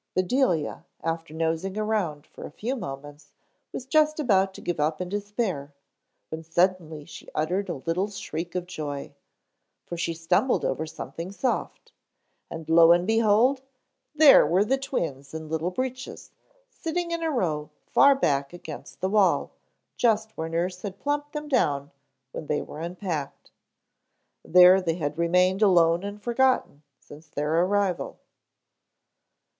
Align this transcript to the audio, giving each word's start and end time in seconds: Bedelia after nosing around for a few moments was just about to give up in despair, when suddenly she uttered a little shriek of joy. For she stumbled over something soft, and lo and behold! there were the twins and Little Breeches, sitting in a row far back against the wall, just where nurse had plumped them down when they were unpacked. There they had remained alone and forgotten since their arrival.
Bedelia 0.15 0.83
after 1.03 1.31
nosing 1.31 1.77
around 1.77 2.25
for 2.25 2.43
a 2.43 2.49
few 2.51 2.75
moments 2.75 3.33
was 3.71 3.85
just 3.85 4.19
about 4.19 4.51
to 4.55 4.59
give 4.61 4.79
up 4.79 4.99
in 4.99 5.09
despair, 5.09 5.75
when 6.29 6.41
suddenly 6.43 7.05
she 7.05 7.29
uttered 7.35 7.69
a 7.69 7.75
little 7.75 8.09
shriek 8.09 8.55
of 8.55 8.65
joy. 8.65 9.13
For 9.85 9.97
she 9.97 10.15
stumbled 10.15 10.65
over 10.65 10.87
something 10.87 11.31
soft, 11.31 11.91
and 12.49 12.67
lo 12.67 12.91
and 12.91 13.05
behold! 13.05 13.61
there 14.15 14.43
were 14.43 14.65
the 14.65 14.79
twins 14.79 15.35
and 15.35 15.51
Little 15.51 15.69
Breeches, 15.69 16.31
sitting 16.71 17.11
in 17.11 17.21
a 17.21 17.29
row 17.29 17.69
far 17.85 18.15
back 18.15 18.53
against 18.53 19.01
the 19.01 19.09
wall, 19.09 19.51
just 19.97 20.35
where 20.35 20.49
nurse 20.49 20.81
had 20.81 20.97
plumped 20.99 21.33
them 21.33 21.47
down 21.47 21.91
when 22.31 22.47
they 22.47 22.63
were 22.63 22.81
unpacked. 22.81 23.51
There 24.43 24.81
they 24.81 24.95
had 24.95 25.19
remained 25.19 25.61
alone 25.61 26.03
and 26.03 26.19
forgotten 26.19 26.81
since 26.99 27.27
their 27.27 27.53
arrival. 27.63 28.17